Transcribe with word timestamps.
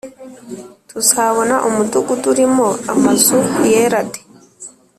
Tuzabona 0.89 1.55
umudugudu 1.67 2.25
urimo 2.33 2.67
amazu 2.93 3.37
yera 3.71 3.99
de 4.11 4.19